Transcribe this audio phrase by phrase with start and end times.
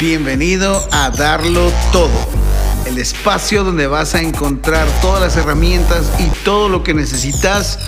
[0.00, 2.28] Bienvenido a Darlo Todo,
[2.86, 7.80] el espacio donde vas a encontrar todas las herramientas y todo lo que necesitas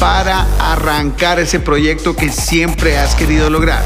[0.00, 3.84] para arrancar ese proyecto que siempre has querido lograr.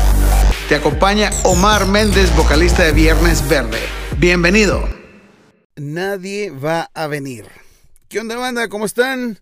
[0.71, 3.81] Te acompaña Omar Méndez, vocalista de Viernes Verde.
[4.17, 4.89] Bienvenido.
[5.77, 7.45] Nadie va a venir.
[8.09, 8.69] ¿Qué onda, banda?
[8.69, 9.39] ¿Cómo están?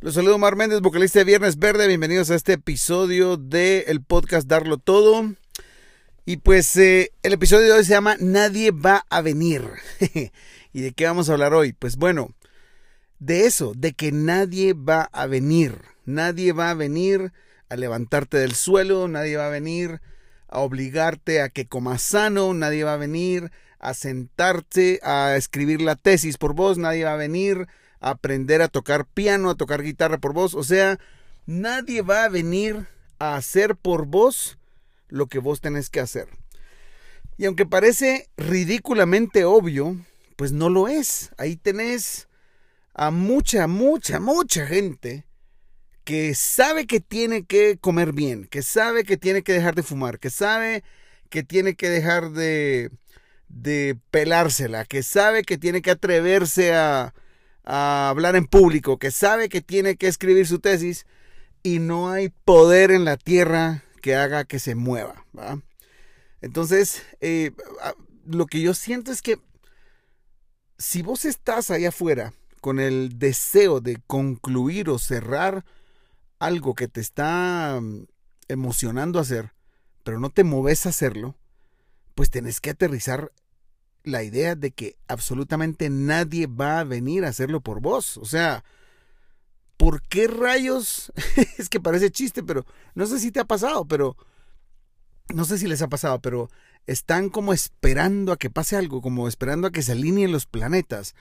[0.00, 1.86] Los saludo Omar Méndez, vocalista de Viernes Verde.
[1.86, 5.34] Bienvenidos a este episodio del podcast Darlo Todo.
[6.28, 9.62] Y pues eh, el episodio de hoy se llama Nadie va a venir.
[10.74, 11.72] ¿Y de qué vamos a hablar hoy?
[11.72, 12.34] Pues bueno,
[13.18, 15.80] de eso, de que nadie va a venir.
[16.04, 17.32] Nadie va a venir
[17.70, 20.02] a levantarte del suelo, nadie va a venir
[20.48, 25.96] a obligarte a que comas sano, nadie va a venir a sentarte a escribir la
[25.96, 27.68] tesis por vos, nadie va a venir
[28.00, 30.52] a aprender a tocar piano, a tocar guitarra por vos.
[30.52, 30.98] O sea,
[31.46, 32.86] nadie va a venir
[33.18, 34.58] a hacer por vos
[35.08, 36.28] lo que vos tenés que hacer.
[37.36, 39.96] Y aunque parece ridículamente obvio,
[40.36, 41.30] pues no lo es.
[41.38, 42.28] Ahí tenés
[42.94, 45.24] a mucha, mucha, mucha gente
[46.04, 50.18] que sabe que tiene que comer bien, que sabe que tiene que dejar de fumar,
[50.18, 50.82] que sabe
[51.28, 52.90] que tiene que dejar de,
[53.48, 57.14] de pelársela, que sabe que tiene que atreverse a,
[57.64, 61.06] a hablar en público, que sabe que tiene que escribir su tesis
[61.62, 65.24] y no hay poder en la tierra que haga que se mueva.
[66.40, 67.52] Entonces, eh,
[68.26, 69.38] lo que yo siento es que
[70.78, 75.64] si vos estás allá afuera con el deseo de concluir o cerrar
[76.38, 78.04] algo que te está mm,
[78.48, 79.52] emocionando hacer,
[80.04, 81.36] pero no te moves a hacerlo,
[82.14, 83.32] pues tenés que aterrizar
[84.04, 88.16] la idea de que absolutamente nadie va a venir a hacerlo por vos.
[88.16, 88.64] O sea,
[89.78, 91.10] ¿por qué rayos?
[91.56, 94.16] es que parece chiste, pero no sé si te ha pasado, pero
[95.32, 96.50] no sé si les ha pasado, pero
[96.86, 101.14] están como esperando a que pase algo, como esperando a que se alineen los planetas,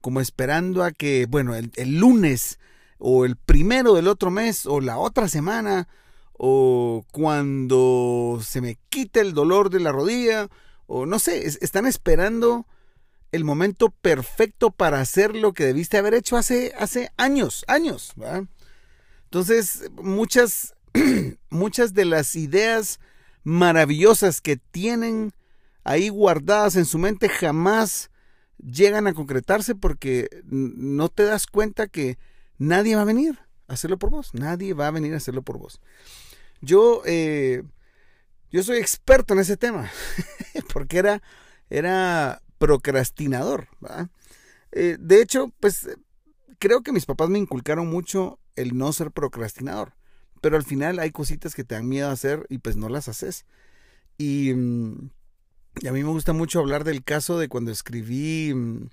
[0.00, 2.58] como esperando a que, bueno, el, lunes
[2.98, 5.88] o el primero del otro mes o la otra semana
[6.32, 10.48] o cuando se me quite el dolor de la rodilla
[10.86, 12.66] o no sé, están esperando
[13.32, 18.12] el momento perfecto para hacer lo que debiste haber hecho hace, hace años, años.
[19.24, 20.74] Entonces, muchas,
[21.50, 23.00] muchas de las ideas
[23.42, 25.32] maravillosas que tienen
[25.82, 28.10] ahí guardadas en su mente jamás
[28.58, 32.18] llegan a concretarse porque no te das cuenta que
[32.58, 34.34] nadie va a venir a hacerlo por vos.
[34.34, 35.80] Nadie va a venir a hacerlo por vos.
[36.60, 37.64] Yo, eh,
[38.50, 39.90] yo soy experto en ese tema
[40.72, 41.22] porque era,
[41.70, 43.66] era procrastinador.
[44.70, 45.88] Eh, de hecho, pues
[46.60, 49.94] creo que mis papás me inculcaron mucho el no ser procrastinador.
[50.40, 53.08] Pero al final hay cositas que te dan miedo a hacer y pues no las
[53.08, 53.46] haces.
[54.16, 55.10] Y, mm,
[55.88, 58.90] a mí me gusta mucho hablar del caso de cuando escribí mm,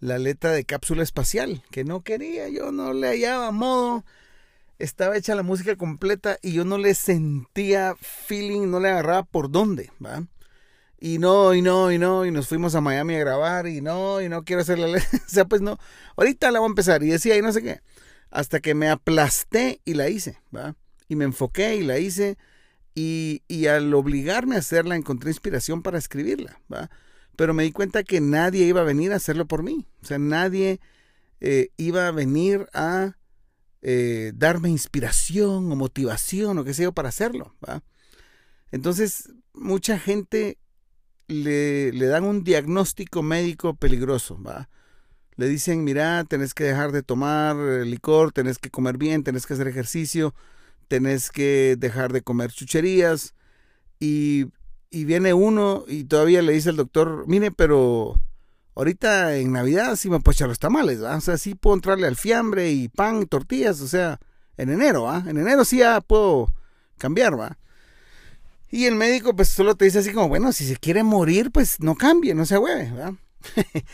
[0.00, 4.04] la letra de cápsula espacial, que no quería, yo no le hallaba modo.
[4.80, 9.52] Estaba hecha la música completa y yo no le sentía feeling, no le agarraba por
[9.52, 10.26] dónde, ¿va?
[11.04, 14.22] Y no, y no, y no, y nos fuimos a Miami a grabar, y no,
[14.22, 15.76] y no quiero hacer la o sea, pues no,
[16.16, 17.82] ahorita la voy a empezar, y decía, y no sé qué,
[18.30, 20.76] hasta que me aplasté y la hice, ¿va?
[21.06, 22.38] Y me enfoqué y la hice,
[22.94, 26.88] y, y al obligarme a hacerla encontré inspiración para escribirla, ¿va?
[27.36, 30.18] Pero me di cuenta que nadie iba a venir a hacerlo por mí, o sea,
[30.18, 30.80] nadie
[31.40, 33.18] eh, iba a venir a
[33.82, 37.82] eh, darme inspiración o motivación o qué sé yo para hacerlo, ¿va?
[38.70, 40.56] Entonces, mucha gente
[41.28, 44.68] le, le dan un diagnóstico médico peligroso, ¿va?
[45.36, 49.54] Le dicen, mira, tenés que dejar de tomar licor, tenés que comer bien, tenés que
[49.54, 50.34] hacer ejercicio,
[50.88, 53.34] tenés que dejar de comer chucherías.
[53.98, 54.46] Y,
[54.90, 58.20] y viene uno y todavía le dice al doctor, mire, pero
[58.76, 61.16] ahorita en Navidad sí me puedo echar los tamales, ¿va?
[61.16, 64.20] O sea, sí puedo entrarle al fiambre y pan, tortillas, o sea,
[64.56, 65.24] en enero, ¿va?
[65.26, 66.52] En enero sí ya puedo
[66.98, 67.58] cambiar, ¿va?
[68.74, 71.78] Y el médico pues solo te dice así como, bueno, si se quiere morir, pues
[71.78, 73.14] no cambie, no se hueve, ¿verdad?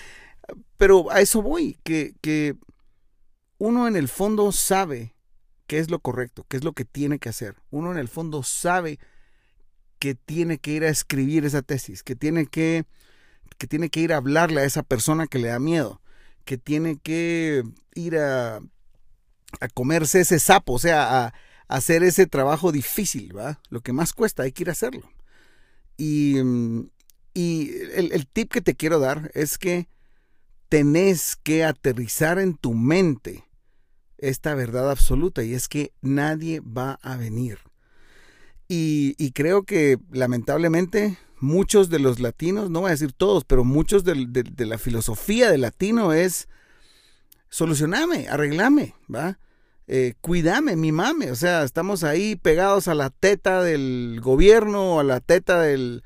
[0.79, 2.57] Pero a eso voy, que, que
[3.59, 5.15] uno en el fondo sabe
[5.67, 7.57] qué es lo correcto, qué es lo que tiene que hacer.
[7.69, 8.99] Uno en el fondo sabe
[9.99, 12.87] que tiene que ir a escribir esa tesis, que tiene que,
[13.59, 16.01] que tiene que ir a hablarle a esa persona que le da miedo,
[16.47, 18.61] que tiene que ir a,
[19.61, 21.35] a comerse ese sapo, o sea, a,
[21.71, 23.61] hacer ese trabajo difícil, ¿va?
[23.71, 25.09] Lo que más cuesta, hay que ir a hacerlo.
[25.97, 26.37] Y,
[27.33, 29.89] y el, tip que te quiero dar es que
[30.69, 33.45] tenés que aterrizar en tu mente
[34.19, 37.59] esta verdad absoluta y es que nadie va a venir.
[38.69, 43.65] Y, y, creo que lamentablemente muchos de los latinos, no voy a decir todos, pero
[43.65, 44.15] muchos de,
[44.67, 46.49] la filosofía del latino es
[47.49, 49.39] solucioname, arreglame, ¿va?
[49.93, 55.03] Eh, cuidame, mimame, o sea, estamos ahí pegados a la teta del gobierno, o a
[55.03, 56.05] la teta del,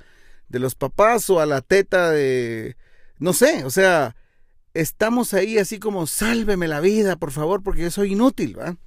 [0.48, 2.78] de los papás, o a la teta de,
[3.18, 4.16] no sé, o sea,
[4.72, 8.78] estamos ahí así como, sálveme la vida, por favor, porque yo soy inútil, ¿va?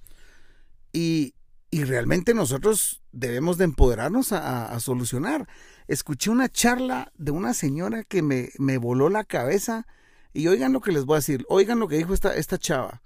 [0.94, 1.36] Y,
[1.70, 5.48] y realmente nosotros debemos de empoderarnos a, solucionar.
[5.88, 9.86] Escuché una charla de una señora que me, me, voló la cabeza
[10.34, 13.04] y oigan lo que les voy a decir, oigan lo que dijo esta, esta chava.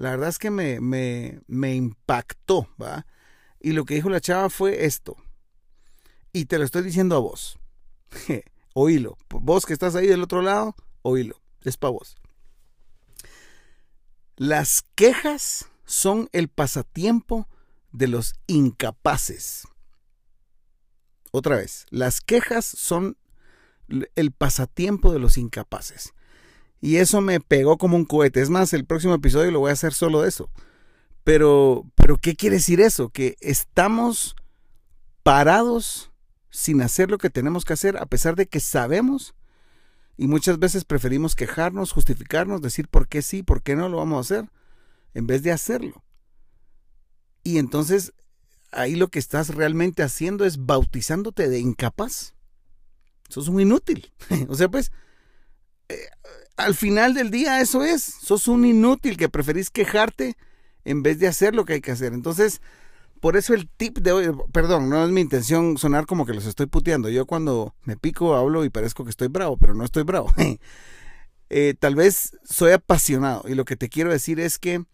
[0.00, 3.04] La verdad es que me, me, me impactó, ¿va?
[3.60, 5.14] Y lo que dijo la chava fue esto.
[6.32, 7.58] Y te lo estoy diciendo a vos.
[8.72, 9.18] oílo.
[9.28, 11.42] Vos que estás ahí del otro lado, oílo.
[11.64, 12.16] Es para vos.
[14.36, 17.46] Las quejas son el pasatiempo
[17.92, 19.68] de los incapaces.
[21.30, 23.18] Otra vez, las quejas son
[24.14, 26.14] el pasatiempo de los incapaces.
[26.80, 28.40] Y eso me pegó como un cohete.
[28.40, 30.50] Es más, el próximo episodio lo voy a hacer solo de eso.
[31.24, 33.10] Pero, pero ¿qué quiere decir eso?
[33.10, 34.34] Que estamos
[35.22, 36.10] parados
[36.50, 39.34] sin hacer lo que tenemos que hacer a pesar de que sabemos
[40.16, 44.18] y muchas veces preferimos quejarnos, justificarnos, decir por qué sí, por qué no lo vamos
[44.18, 44.50] a hacer,
[45.14, 46.04] en vez de hacerlo.
[47.42, 48.12] Y entonces
[48.72, 52.34] ahí lo que estás realmente haciendo es bautizándote de incapaz.
[53.28, 54.12] Sos un inútil.
[54.48, 54.92] o sea, pues,
[55.88, 55.96] eh,
[56.60, 58.02] al final del día eso es.
[58.02, 60.36] Sos un inútil que preferís quejarte
[60.84, 62.12] en vez de hacer lo que hay que hacer.
[62.12, 62.60] Entonces,
[63.20, 66.46] por eso el tip de hoy, perdón, no es mi intención sonar como que los
[66.46, 67.08] estoy puteando.
[67.08, 70.32] Yo cuando me pico hablo y parezco que estoy bravo, pero no estoy bravo.
[71.52, 74.84] Eh, tal vez soy apasionado y lo que te quiero decir es que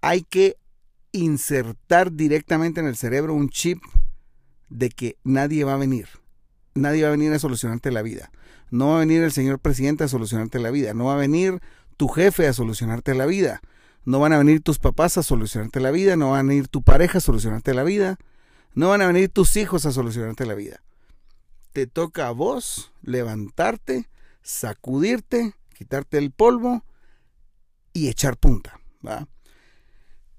[0.00, 0.56] hay que
[1.12, 3.82] insertar directamente en el cerebro un chip
[4.70, 6.08] de que nadie va a venir.
[6.74, 8.30] Nadie va a venir a solucionarte la vida.
[8.70, 10.94] No va a venir el señor presidente a solucionarte la vida.
[10.94, 11.60] No va a venir
[11.96, 13.60] tu jefe a solucionarte la vida.
[14.04, 16.16] No van a venir tus papás a solucionarte la vida.
[16.16, 18.18] No va a venir tu pareja a solucionarte la vida.
[18.74, 20.82] No van a venir tus hijos a solucionarte la vida.
[21.72, 24.08] Te toca a vos levantarte,
[24.42, 26.84] sacudirte, quitarte el polvo
[27.92, 28.80] y echar punta.
[29.06, 29.28] ¿va?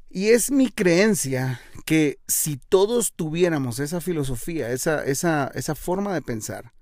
[0.09, 6.21] Y es mi creencia que si todos tuviéramos esa filosofía, esa, esa, esa forma de
[6.21, 6.73] pensar,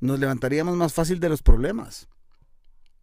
[0.00, 2.08] nos levantaríamos más fácil de los problemas.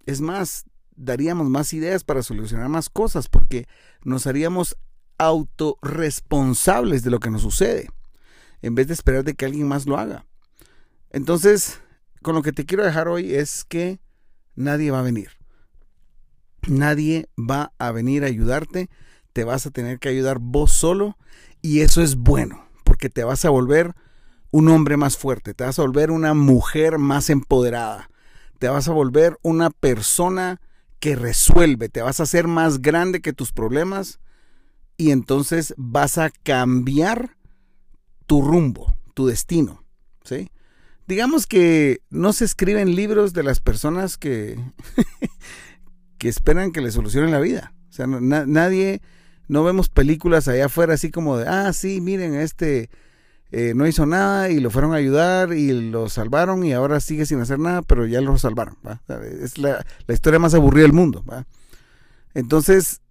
[0.06, 3.68] Es más, daríamos más ideas para solucionar más cosas porque
[4.04, 4.78] nos haríamos
[5.18, 7.90] autorresponsables de lo que nos sucede,
[8.62, 10.26] en vez de esperar de que alguien más lo haga.
[11.10, 11.80] Entonces,
[12.22, 14.00] con lo que te quiero dejar hoy es que
[14.56, 15.30] nadie va a venir.
[16.68, 18.90] Nadie va a venir a ayudarte
[19.34, 21.18] te vas a tener que ayudar vos solo
[21.62, 23.96] y eso es bueno, porque te vas a volver
[24.54, 28.12] un hombre más fuerte, te vas a volver una mujer más empoderada,
[28.60, 30.62] te vas a volver una persona
[31.00, 34.20] que resuelve, te vas a hacer más grande que tus problemas
[34.96, 37.36] y entonces vas a cambiar
[38.28, 39.84] tu rumbo, tu destino,
[40.24, 40.52] ¿sí?
[41.08, 44.64] Digamos que no se escriben libros de las personas que,
[46.20, 47.74] que esperan que le solucionen la vida.
[47.90, 49.02] O sea, nadie
[49.48, 52.92] no vemos películas allá afuera así como de, ah, sí, miren, este
[53.56, 57.28] eh, no hizo nada y lo fueron a ayudar y lo salvaron y ahora sigue
[57.28, 58.78] sin hacer nada, pero ya lo salvaron.
[59.44, 61.24] Es la, historia más aburrida del mundo.
[62.34, 63.02] Entonces,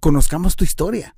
[0.00, 1.14] conozcamos tu historia.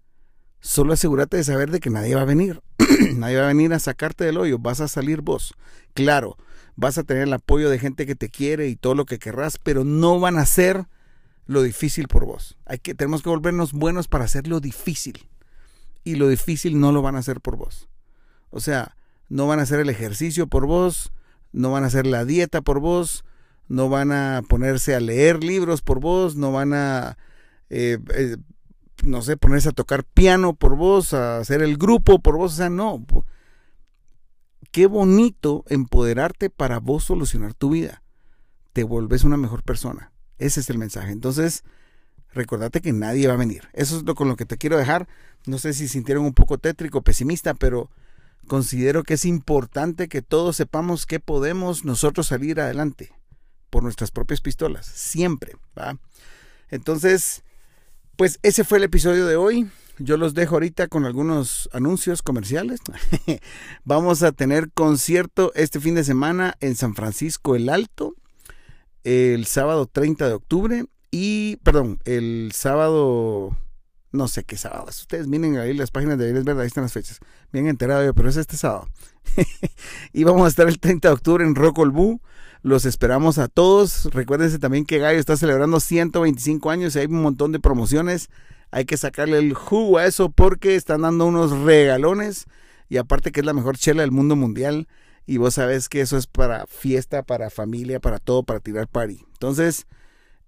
[0.61, 2.61] Solo asegúrate de saber de que nadie va a venir.
[3.17, 4.59] nadie va a venir a sacarte del hoyo.
[4.59, 5.55] Vas a salir vos.
[5.95, 6.37] Claro,
[6.77, 9.57] vas a tener el apoyo de gente que te quiere y todo lo que querrás,
[9.57, 10.85] pero no van a ser
[11.47, 12.59] lo difícil por vos.
[12.67, 15.31] Hay que, tenemos que volvernos buenos para hacer lo difícil.
[16.05, 17.89] Y lo difícil no lo van a hacer por vos.
[18.53, 18.97] O sea,
[19.29, 21.13] no van a hacer el ejercicio por vos,
[21.53, 23.25] no van a hacer la dieta por vos,
[23.69, 27.17] no van a ponerse a leer libros por vos, no van a,
[27.71, 28.37] eh, eh,
[29.03, 32.53] no sé, ponerse a tocar piano por vos, a hacer el grupo por vos.
[32.53, 33.05] O sea, no.
[34.71, 38.03] Qué bonito empoderarte para vos solucionar tu vida.
[38.73, 40.13] Te vuelves una mejor persona.
[40.39, 41.13] Ese es el mensaje.
[41.13, 41.65] Entonces,
[42.33, 43.69] recordate que nadie va a venir.
[43.73, 45.09] Eso es lo con lo que te quiero dejar.
[45.47, 47.91] No sé si sintieron un poco tétrico, pesimista, pero
[48.53, 53.11] considero que es importante que todos sepamos que podemos nosotros salir adelante
[53.71, 55.97] por nuestras propias pistolas, siempre, ¿va?
[56.69, 57.45] Entonces,
[58.15, 59.71] pues ese fue el episodio de hoy.
[59.97, 62.81] Yo los dejo ahorita con algunos anuncios comerciales.
[63.85, 68.17] Vamos a tener concierto este fin de semana en San Francisco el Alto
[69.03, 73.57] el sábado 30 de octubre y, perdón, el sábado
[74.13, 74.87] no sé qué sábado.
[74.89, 77.19] Ustedes miren ahí las páginas de Aires Verde, ahí están las fechas.
[77.53, 78.89] Bien enterado yo, pero es este sábado.
[80.13, 81.81] y vamos a estar el 30 de octubre en Rock
[82.63, 84.05] Los esperamos a todos.
[84.13, 88.29] Recuérdense también que Gallo está celebrando 125 años y hay un montón de promociones.
[88.71, 92.47] Hay que sacarle el jugo a eso porque están dando unos regalones.
[92.89, 94.89] Y aparte que es la mejor chela del mundo mundial.
[95.25, 99.25] Y vos sabés que eso es para fiesta, para familia, para todo, para tirar party.
[99.33, 99.87] Entonces,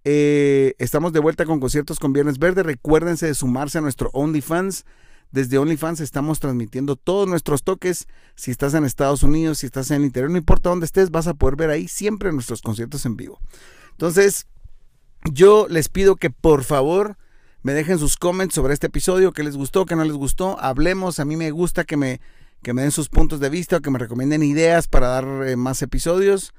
[0.05, 2.63] eh, estamos de vuelta con conciertos con Viernes Verde.
[2.63, 4.85] Recuérdense de sumarse a nuestro OnlyFans.
[5.31, 8.07] Desde OnlyFans estamos transmitiendo todos nuestros toques.
[8.37, 11.27] Si estás en Estados Unidos, si estás en el interior, no importa dónde estés, vas
[11.27, 13.41] a poder ver ahí siempre nuestros conciertos en vivo.
[13.93, 14.47] Entonces,
[15.33, 17.17] yo les pido que por favor
[17.63, 20.61] me dejen sus comments sobre este episodio, que les gustó, que no les gustó.
[20.61, 22.21] Hablemos, a mí me gusta que me,
[22.63, 25.81] que me den sus puntos de vista, que me recomienden ideas para dar eh, más
[25.81, 26.53] episodios.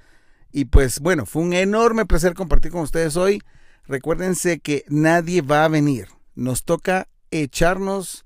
[0.57, 3.43] Y pues bueno, fue un enorme placer compartir con ustedes hoy.
[3.87, 6.07] Recuérdense que nadie va a venir.
[6.33, 8.25] Nos toca echarnos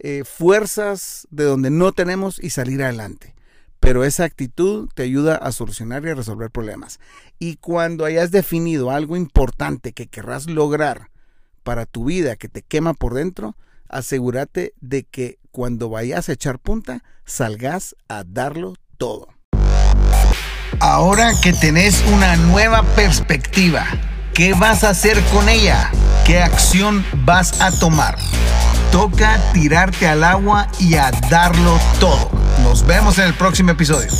[0.00, 3.36] eh, fuerzas de donde no tenemos y salir adelante.
[3.78, 6.98] Pero esa actitud te ayuda a solucionar y a resolver problemas.
[7.38, 11.12] Y cuando hayas definido algo importante que querrás lograr
[11.62, 13.56] para tu vida que te quema por dentro,
[13.88, 19.28] asegúrate de que cuando vayas a echar punta, salgas a darlo todo.
[20.80, 23.84] Ahora que tenés una nueva perspectiva,
[24.32, 25.90] ¿qué vas a hacer con ella?
[26.24, 28.16] ¿Qué acción vas a tomar?
[28.90, 32.30] Toca tirarte al agua y a darlo todo.
[32.62, 34.10] Nos vemos en el próximo episodio.